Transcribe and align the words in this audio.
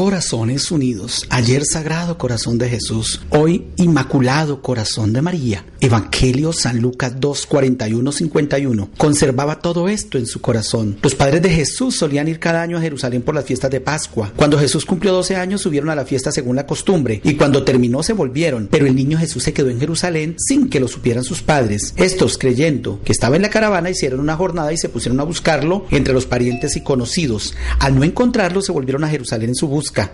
Corazones 0.00 0.70
unidos. 0.70 1.26
Ayer 1.28 1.62
Sagrado 1.62 2.16
Corazón 2.16 2.56
de 2.56 2.70
Jesús, 2.70 3.20
hoy 3.28 3.66
Inmaculado 3.76 4.62
Corazón 4.62 5.12
de 5.12 5.20
María. 5.20 5.66
Evangelio 5.78 6.54
San 6.54 6.80
Lucas 6.80 7.14
2, 7.18 7.46
41, 7.46 8.12
51. 8.12 8.90
Conservaba 8.96 9.60
todo 9.60 9.90
esto 9.90 10.16
en 10.16 10.26
su 10.26 10.40
corazón. 10.40 10.96
Los 11.02 11.14
padres 11.14 11.42
de 11.42 11.50
Jesús 11.50 11.96
solían 11.96 12.28
ir 12.28 12.38
cada 12.38 12.62
año 12.62 12.78
a 12.78 12.80
Jerusalén 12.80 13.20
por 13.20 13.34
las 13.34 13.44
fiestas 13.44 13.70
de 13.70 13.80
Pascua. 13.80 14.32
Cuando 14.36 14.58
Jesús 14.58 14.86
cumplió 14.86 15.12
12 15.12 15.36
años 15.36 15.60
subieron 15.60 15.90
a 15.90 15.94
la 15.94 16.06
fiesta 16.06 16.32
según 16.32 16.56
la 16.56 16.66
costumbre 16.66 17.20
y 17.22 17.34
cuando 17.34 17.62
terminó 17.62 18.02
se 18.02 18.14
volvieron. 18.14 18.68
Pero 18.70 18.86
el 18.86 18.94
niño 18.94 19.18
Jesús 19.18 19.42
se 19.42 19.52
quedó 19.52 19.68
en 19.68 19.80
Jerusalén 19.80 20.36
sin 20.38 20.70
que 20.70 20.80
lo 20.80 20.88
supieran 20.88 21.24
sus 21.24 21.42
padres. 21.42 21.92
Estos, 21.96 22.38
creyendo 22.38 23.00
que 23.04 23.12
estaba 23.12 23.36
en 23.36 23.42
la 23.42 23.50
caravana, 23.50 23.90
hicieron 23.90 24.20
una 24.20 24.36
jornada 24.36 24.72
y 24.72 24.78
se 24.78 24.88
pusieron 24.88 25.20
a 25.20 25.24
buscarlo 25.24 25.84
entre 25.90 26.14
los 26.14 26.24
parientes 26.24 26.76
y 26.76 26.82
conocidos. 26.82 27.54
Al 27.78 27.94
no 27.94 28.04
encontrarlo, 28.04 28.62
se 28.62 28.72
volvieron 28.72 29.04
a 29.04 29.08
Jerusalén 29.08 29.50
en 29.50 29.54
su 29.54 29.66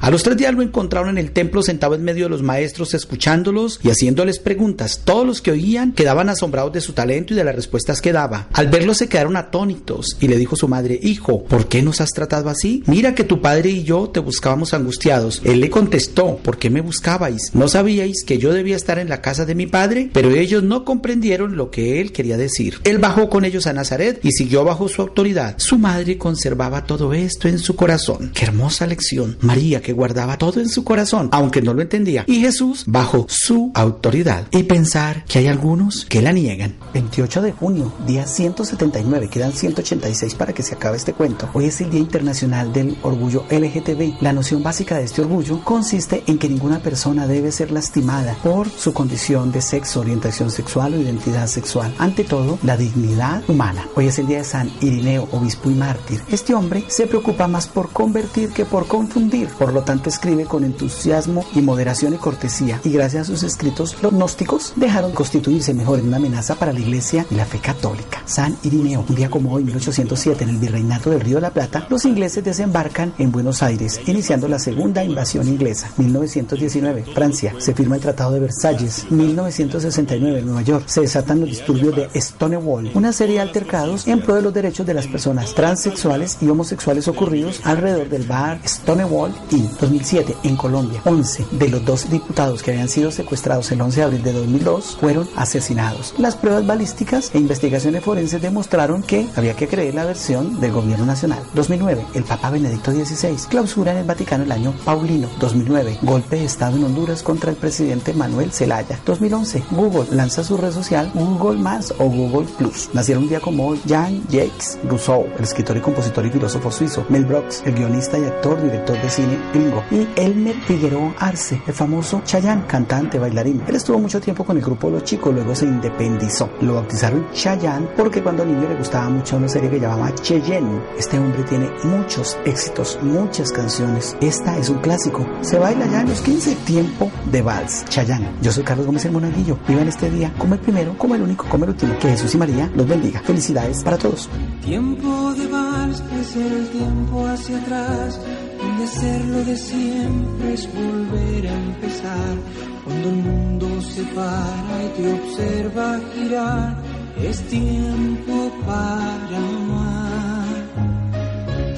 a 0.00 0.10
los 0.10 0.22
tres 0.22 0.36
días 0.36 0.54
lo 0.54 0.62
encontraron 0.62 1.10
en 1.10 1.18
el 1.18 1.32
templo 1.32 1.62
sentado 1.62 1.94
en 1.94 2.04
medio 2.04 2.24
de 2.24 2.30
los 2.30 2.42
maestros 2.42 2.94
escuchándolos 2.94 3.80
y 3.82 3.90
haciéndoles 3.90 4.38
preguntas. 4.38 5.00
Todos 5.04 5.26
los 5.26 5.40
que 5.40 5.52
oían 5.52 5.92
quedaban 5.92 6.28
asombrados 6.28 6.72
de 6.72 6.80
su 6.80 6.92
talento 6.92 7.32
y 7.32 7.36
de 7.36 7.44
las 7.44 7.54
respuestas 7.54 8.00
que 8.00 8.12
daba. 8.12 8.48
Al 8.52 8.68
verlo 8.68 8.94
se 8.94 9.08
quedaron 9.08 9.36
atónitos 9.36 10.16
y 10.20 10.28
le 10.28 10.36
dijo 10.36 10.56
su 10.56 10.68
madre, 10.68 10.98
Hijo, 11.02 11.44
¿por 11.44 11.68
qué 11.68 11.82
nos 11.82 12.00
has 12.00 12.10
tratado 12.10 12.48
así? 12.48 12.82
Mira 12.86 13.14
que 13.14 13.24
tu 13.24 13.40
padre 13.40 13.70
y 13.70 13.82
yo 13.82 14.10
te 14.10 14.20
buscábamos 14.20 14.74
angustiados. 14.74 15.40
Él 15.44 15.60
le 15.60 15.70
contestó, 15.70 16.36
¿por 16.36 16.58
qué 16.58 16.70
me 16.70 16.80
buscabais? 16.80 17.54
¿No 17.54 17.68
sabíais 17.68 18.24
que 18.24 18.38
yo 18.38 18.52
debía 18.52 18.76
estar 18.76 18.98
en 18.98 19.08
la 19.08 19.22
casa 19.22 19.44
de 19.44 19.54
mi 19.54 19.66
padre? 19.66 20.10
Pero 20.12 20.30
ellos 20.30 20.62
no 20.62 20.84
comprendieron 20.84 21.56
lo 21.56 21.70
que 21.70 22.00
él 22.00 22.12
quería 22.12 22.36
decir. 22.36 22.78
Él 22.84 22.98
bajó 22.98 23.28
con 23.28 23.44
ellos 23.44 23.66
a 23.66 23.72
Nazaret 23.72 24.20
y 24.22 24.32
siguió 24.32 24.64
bajo 24.64 24.88
su 24.88 25.02
autoridad. 25.02 25.54
Su 25.58 25.78
madre 25.78 26.18
conservaba 26.18 26.84
todo 26.84 27.14
esto 27.14 27.48
en 27.48 27.58
su 27.58 27.76
corazón. 27.76 28.32
Qué 28.34 28.44
hermosa 28.44 28.86
lección. 28.86 29.36
María 29.40 29.61
que 29.62 29.92
guardaba 29.92 30.38
todo 30.38 30.60
en 30.60 30.68
su 30.68 30.82
corazón, 30.82 31.28
aunque 31.30 31.62
no 31.62 31.72
lo 31.72 31.82
entendía, 31.82 32.24
y 32.26 32.40
Jesús 32.40 32.82
bajo 32.86 33.26
su 33.28 33.70
autoridad. 33.74 34.48
Y 34.50 34.64
pensar 34.64 35.24
que 35.24 35.38
hay 35.38 35.46
algunos 35.46 36.04
que 36.04 36.20
la 36.20 36.32
niegan. 36.32 36.74
28 36.92 37.42
de 37.42 37.52
junio, 37.52 37.92
día 38.04 38.26
179, 38.26 39.28
quedan 39.28 39.52
186 39.52 40.34
para 40.34 40.52
que 40.52 40.64
se 40.64 40.74
acabe 40.74 40.96
este 40.96 41.12
cuento. 41.12 41.48
Hoy 41.52 41.66
es 41.66 41.80
el 41.80 41.90
Día 41.90 42.00
Internacional 42.00 42.72
del 42.72 42.96
Orgullo 43.02 43.44
LGTB. 43.50 44.20
La 44.20 44.32
noción 44.32 44.64
básica 44.64 44.98
de 44.98 45.04
este 45.04 45.22
orgullo 45.22 45.62
consiste 45.62 46.24
en 46.26 46.38
que 46.38 46.48
ninguna 46.48 46.80
persona 46.80 47.28
debe 47.28 47.52
ser 47.52 47.70
lastimada 47.70 48.36
por 48.42 48.68
su 48.68 48.92
condición 48.92 49.52
de 49.52 49.62
sexo, 49.62 50.00
orientación 50.00 50.50
sexual 50.50 50.94
o 50.94 51.00
identidad 51.00 51.46
sexual. 51.46 51.94
Ante 51.98 52.24
todo, 52.24 52.58
la 52.64 52.76
dignidad 52.76 53.42
humana. 53.48 53.86
Hoy 53.94 54.08
es 54.08 54.18
el 54.18 54.26
día 54.26 54.38
de 54.38 54.44
San 54.44 54.72
Irineo, 54.80 55.28
obispo 55.30 55.70
y 55.70 55.74
mártir. 55.74 56.20
Este 56.30 56.52
hombre 56.52 56.84
se 56.88 57.06
preocupa 57.06 57.46
más 57.46 57.68
por 57.68 57.90
convertir 57.90 58.50
que 58.50 58.64
por 58.64 58.88
confundir. 58.88 59.51
Por 59.58 59.72
lo 59.72 59.82
tanto, 59.82 60.08
escribe 60.08 60.44
con 60.44 60.64
entusiasmo 60.64 61.44
y 61.54 61.62
moderación 61.62 62.14
y 62.14 62.18
cortesía, 62.18 62.80
y 62.84 62.90
gracias 62.90 63.22
a 63.22 63.32
sus 63.32 63.42
escritos, 63.42 63.96
los 64.02 64.12
gnósticos 64.12 64.72
dejaron 64.76 65.12
constituirse 65.12 65.74
mejor 65.74 65.98
en 65.98 66.08
una 66.08 66.16
amenaza 66.16 66.54
para 66.54 66.72
la 66.72 66.80
Iglesia 66.80 67.26
y 67.30 67.34
la 67.34 67.44
fe 67.44 67.58
católica. 67.58 68.22
San 68.24 68.56
Irineo, 68.62 69.04
un 69.08 69.14
día 69.14 69.30
como 69.30 69.52
hoy, 69.52 69.64
1807, 69.64 70.44
en 70.44 70.50
el 70.50 70.58
Virreinato 70.58 71.10
del 71.10 71.20
Río 71.20 71.36
de 71.36 71.42
la 71.42 71.50
Plata, 71.50 71.86
los 71.88 72.04
ingleses 72.04 72.44
desembarcan 72.44 73.12
en 73.18 73.32
Buenos 73.32 73.62
Aires, 73.62 74.00
iniciando 74.06 74.48
la 74.48 74.58
segunda 74.58 75.04
invasión 75.04 75.48
inglesa. 75.48 75.90
1919, 75.96 77.04
Francia, 77.14 77.54
se 77.58 77.74
firma 77.74 77.96
el 77.96 78.02
Tratado 78.02 78.32
de 78.32 78.40
Versalles. 78.40 79.10
1969, 79.10 80.38
en 80.38 80.46
Nueva 80.46 80.62
York, 80.62 80.84
se 80.86 81.02
desatan 81.02 81.40
los 81.40 81.48
disturbios 81.48 81.94
de 81.96 82.08
Stonewall, 82.20 82.90
una 82.94 83.12
serie 83.12 83.36
de 83.36 83.40
altercados 83.40 84.06
en 84.08 84.20
pro 84.20 84.34
de 84.34 84.42
los 84.42 84.54
derechos 84.54 84.86
de 84.86 84.94
las 84.94 85.06
personas 85.06 85.54
transexuales 85.54 86.38
y 86.40 86.48
homosexuales 86.48 87.08
ocurridos 87.08 87.60
alrededor 87.64 88.08
del 88.08 88.24
bar 88.24 88.60
Stonewall 88.66 89.31
y 89.50 89.62
2007 89.80 90.36
en 90.44 90.56
Colombia, 90.56 91.00
11 91.04 91.46
de 91.50 91.68
los 91.68 91.84
dos 91.84 92.10
diputados 92.10 92.62
que 92.62 92.72
habían 92.72 92.88
sido 92.88 93.10
secuestrados 93.10 93.70
el 93.72 93.80
11 93.80 93.96
de 93.96 94.04
abril 94.04 94.22
de 94.22 94.32
2002 94.32 94.96
fueron 95.00 95.28
asesinados. 95.36 96.14
Las 96.18 96.36
pruebas 96.36 96.66
balísticas 96.66 97.30
e 97.34 97.38
investigaciones 97.38 98.04
forenses 98.04 98.42
demostraron 98.42 99.02
que 99.02 99.26
había 99.36 99.54
que 99.54 99.68
creer 99.68 99.94
la 99.94 100.04
versión 100.04 100.60
del 100.60 100.72
gobierno 100.72 101.06
nacional. 101.06 101.42
2009, 101.54 102.06
el 102.14 102.24
Papa 102.24 102.50
Benedicto 102.50 102.92
XVI 102.92 103.36
clausura 103.48 103.92
en 103.92 103.98
el 103.98 104.04
Vaticano 104.04 104.44
el 104.44 104.52
año 104.52 104.74
Paulino. 104.84 105.28
2009, 105.38 105.98
golpe 106.02 106.36
de 106.36 106.44
Estado 106.44 106.76
en 106.76 106.84
Honduras 106.84 107.22
contra 107.22 107.50
el 107.50 107.56
presidente 107.56 108.12
Manuel 108.12 108.52
Zelaya. 108.52 108.98
2011, 109.04 109.62
Google 109.70 110.06
lanza 110.10 110.44
su 110.44 110.56
red 110.56 110.72
social 110.72 111.10
Google 111.14 111.58
Más 111.58 111.92
o 111.98 112.04
Google 112.04 112.48
Plus. 112.58 112.90
Nacieron 112.92 113.24
un 113.24 113.28
día 113.28 113.40
como 113.40 113.68
hoy 113.68 113.80
Jean-Jacques 113.86 114.78
Rousseau, 114.84 115.26
el 115.36 115.42
escritor 115.42 115.76
y 115.76 115.80
compositor 115.80 116.26
y 116.26 116.30
filósofo 116.30 116.70
suizo. 116.70 117.04
Mel 117.08 117.24
Brooks, 117.24 117.62
el 117.64 117.74
guionista 117.74 118.18
y 118.18 118.24
actor, 118.24 118.62
director 118.62 119.00
de 119.00 119.10
cine 119.10 119.21
gringo. 119.52 119.82
Y 119.90 120.08
Elmer 120.16 120.56
Figueroa 120.62 121.14
Arce, 121.18 121.60
el 121.66 121.74
famoso 121.74 122.22
Chayanne, 122.24 122.64
cantante, 122.66 123.18
bailarín. 123.18 123.62
Él 123.66 123.76
estuvo 123.76 123.98
mucho 123.98 124.20
tiempo 124.20 124.44
con 124.44 124.56
el 124.56 124.62
grupo 124.62 124.90
Los 124.90 125.04
Chicos, 125.04 125.34
luego 125.34 125.54
se 125.54 125.66
independizó. 125.66 126.50
Lo 126.60 126.74
bautizaron 126.74 127.26
Chayanne 127.32 127.88
porque 127.96 128.22
cuando 128.22 128.44
niño 128.44 128.68
le 128.68 128.76
gustaba 128.76 129.08
mucho 129.08 129.36
una 129.36 129.48
serie 129.48 129.70
que 129.70 129.80
llamaba 129.80 130.14
Cheyenne. 130.14 130.82
Este 130.98 131.18
hombre 131.18 131.42
tiene 131.44 131.70
muchos 131.84 132.36
éxitos, 132.44 132.98
muchas 133.02 133.52
canciones. 133.52 134.16
Esta 134.20 134.56
es 134.58 134.68
un 134.68 134.78
clásico. 134.78 135.26
Se 135.42 135.58
baila 135.58 135.86
ya 135.86 136.00
en 136.00 136.08
los 136.08 136.20
15. 136.20 136.54
Tiempo 136.66 137.10
de 137.30 137.42
vals. 137.42 137.84
Chayanne. 137.88 138.28
Yo 138.40 138.52
soy 138.52 138.64
Carlos 138.64 138.86
Gómez 138.86 139.04
el 139.04 139.12
Monaguillo. 139.12 139.58
Vivan 139.68 139.88
este 139.88 140.10
día 140.10 140.32
como 140.38 140.54
el 140.54 140.60
primero, 140.60 140.96
como 140.98 141.14
el 141.14 141.22
único, 141.22 141.46
como 141.48 141.64
el 141.64 141.70
último. 141.70 141.98
Que 141.98 142.08
Jesús 142.08 142.34
y 142.34 142.38
María 142.38 142.70
los 142.74 142.86
bendiga. 142.86 143.20
Felicidades 143.20 143.82
para 143.82 143.98
todos. 143.98 144.28
Tiempo 144.62 145.32
de 145.34 145.46
vals 145.46 146.02
es 146.20 146.36
el 146.36 146.68
tiempo 146.70 147.26
hacia 147.26 147.58
atrás 147.58 148.20
donde 148.62 148.84
hacerlo 148.84 149.44
de 149.44 149.56
siempre 149.56 150.54
es 150.54 150.68
volver 150.74 151.46
a 151.48 151.54
empezar. 151.54 152.36
Cuando 152.84 153.08
el 153.08 153.16
mundo 153.16 153.80
se 153.82 154.02
para 154.04 154.84
y 154.84 154.88
te 154.96 155.12
observa 155.12 156.00
girar, 156.14 156.76
es 157.22 157.42
tiempo 157.48 158.52
para 158.66 159.38
amar. 159.38 160.22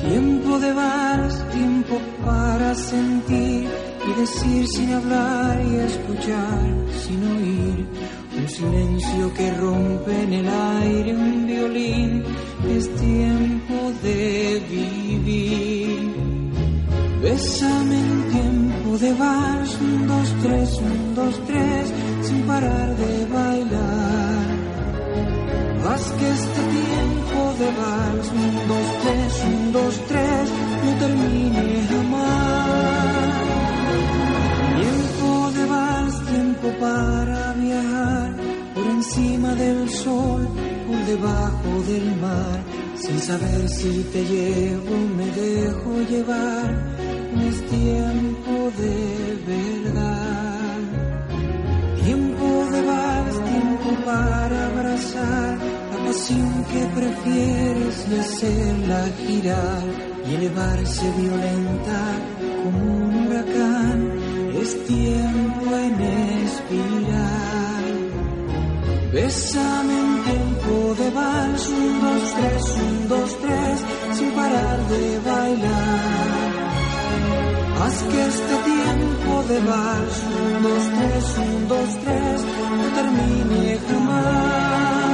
Tiempo 0.00 0.58
de 0.58 0.72
vals, 0.72 1.48
tiempo 1.50 1.98
para 2.24 2.74
sentir 2.74 3.68
y 4.06 4.20
decir 4.20 4.66
sin 4.68 4.92
hablar 4.92 5.62
y 5.66 5.76
escuchar 5.76 6.62
sin 7.02 7.20
oír. 7.36 7.86
Un 8.36 8.48
silencio 8.48 9.32
que 9.34 9.50
rompe 9.52 10.22
en 10.22 10.32
el 10.32 10.48
aire 10.48 11.14
un 11.14 11.46
violín, 11.46 12.24
es 12.68 12.94
tiempo 12.96 13.92
de 14.02 14.62
vivir. 14.68 15.63
Bésame 17.34 17.98
en 17.98 18.30
tiempo 18.30 18.96
de 18.96 19.12
vals, 19.14 19.70
un, 19.80 20.06
dos, 20.06 20.28
tres, 20.40 20.78
un, 20.78 21.14
dos, 21.16 21.34
tres, 21.48 21.92
sin 22.22 22.42
parar 22.42 22.94
de 22.94 23.26
bailar. 23.26 24.46
Haz 25.84 26.04
que 26.18 26.28
este 26.38 26.62
tiempo 26.78 27.40
de 27.60 27.68
vals, 27.80 28.26
un, 28.42 28.54
dos, 28.70 28.88
tres, 29.02 29.32
un, 29.50 29.72
dos, 29.72 29.94
tres, 30.10 30.44
no 30.84 30.90
termine 31.02 31.66
jamás. 31.90 33.34
Tiempo 34.80 35.50
de 35.56 35.64
vals, 35.74 36.16
tiempo 36.30 36.66
para 36.78 37.52
viajar, 37.54 38.36
por 38.76 38.86
encima 38.86 39.54
del 39.56 39.90
sol, 39.90 40.48
por 40.86 40.98
debajo 41.12 41.82
del 41.88 42.06
mar 42.20 42.84
sin 42.96 43.20
saber 43.20 43.68
si 43.68 44.02
te 44.12 44.24
llevo, 44.24 44.96
me 45.16 45.26
dejo 45.26 45.90
llevar, 46.08 46.74
es 47.40 47.66
tiempo 47.66 48.70
de 48.78 49.38
verdad. 49.46 50.78
Tiempo 52.04 52.46
de 52.70 52.82
vals, 52.82 53.44
tiempo 53.44 54.04
para 54.04 54.66
abrazar 54.66 55.58
la 55.92 55.98
pasión 56.06 56.64
que 56.72 56.82
prefieres 57.00 58.06
y 58.10 58.18
hacerla 58.18 59.08
girar 59.26 59.82
y 60.28 60.34
elevarse 60.34 61.12
violenta 61.18 62.00
como 62.62 62.78
un 62.78 63.26
huracán. 63.26 63.98
Es 64.60 64.86
tiempo 64.86 65.76
en 65.76 66.00
espiral. 66.44 67.44
Bésame 69.12 69.94
en 70.00 70.22
tiempo 70.24 70.94
de 70.98 71.10
vals, 71.10 71.68
un, 71.68 72.00
dos, 72.00 72.34
tres, 72.34 72.76
un, 72.76 73.08
dos, 73.08 73.38
tres, 73.40 73.84
sin 74.16 74.30
parar 74.32 74.88
de 74.88 75.18
bailar. 75.20 76.43
Haz 77.84 78.02
que 78.04 78.26
este 78.26 78.54
tiempo 78.64 79.42
de 79.46 79.60
vals, 79.60 80.16
un, 80.42 80.62
dos, 80.62 80.84
tres, 80.96 81.38
un, 81.38 81.68
dos, 81.68 81.90
tres, 82.02 82.44
no 82.78 82.86
termine 82.94 83.78
jamás. 83.86 85.04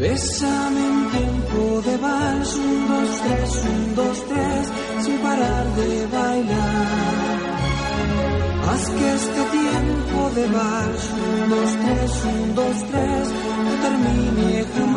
Bésame 0.00 1.03
de 1.54 1.96
vals, 1.98 2.56
un, 2.56 2.88
dos, 2.88 3.10
tres, 3.22 3.64
un, 3.64 3.94
dos, 3.94 4.24
tres, 4.28 4.72
sin 5.04 5.18
parar 5.18 5.64
de 5.76 6.06
bailar. 6.06 7.44
Haz 8.68 8.90
que 8.90 9.14
este 9.14 9.42
tiempo 9.58 10.30
de 10.34 10.46
vals, 10.48 11.04
un, 11.12 11.50
dos, 11.50 11.70
tres, 11.82 12.24
un, 12.24 12.54
dos, 12.54 12.76
tres, 12.90 13.28
no 13.64 13.72
termine 13.84 14.64
jamás. 14.74 14.93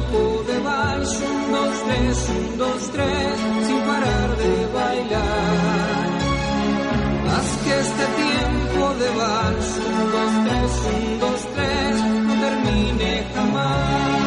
Tiempo 0.00 0.42
de 0.46 0.58
vals, 0.60 1.20
un, 1.20 1.52
dos, 1.52 1.84
tres, 1.84 2.28
un, 2.30 2.58
dos, 2.58 2.90
tres, 2.92 3.38
sin 3.66 3.80
parar 3.80 4.36
de 4.36 4.66
bailar. 4.72 6.08
Haz 7.30 7.50
que 7.64 7.80
este 7.80 8.04
tiempo 8.24 8.94
de 8.94 9.08
vals, 9.20 9.68
un, 9.88 10.10
dos, 10.14 10.32
tres, 10.46 10.72
un, 10.92 11.20
dos, 11.20 11.40
tres, 11.54 11.94
no 12.26 12.34
termine 12.46 13.24
jamás. 13.34 14.20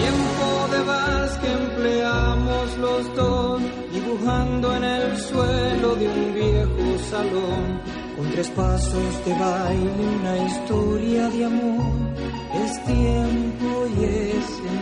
Tiempo 0.00 0.46
de 0.72 0.80
vals 0.90 1.32
que 1.38 1.52
empleamos 1.52 2.78
los 2.78 3.16
dos, 3.16 3.62
dibujando 3.92 4.76
en 4.76 4.84
el 4.84 5.16
suelo 5.18 5.94
de 5.96 6.08
un 6.08 6.34
viejo 6.34 6.98
salón. 7.10 8.02
Con 8.16 8.30
tres 8.30 8.50
pasos 8.50 9.24
de 9.24 9.32
baile, 9.32 10.04
una 10.20 10.36
historia 10.46 11.28
de 11.30 11.44
amor, 11.46 12.01
es 12.54 12.84
tiempo 12.84 13.86
y 13.98 14.04
es 14.04 14.81